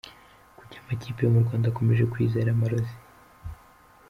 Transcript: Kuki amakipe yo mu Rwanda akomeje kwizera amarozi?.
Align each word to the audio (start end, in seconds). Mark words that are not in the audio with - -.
Kuki 0.57 0.75
amakipe 0.77 1.19
yo 1.23 1.31
mu 1.33 1.41
Rwanda 1.43 1.65
akomeje 1.69 2.03
kwizera 2.11 2.49
amarozi?. 2.51 2.93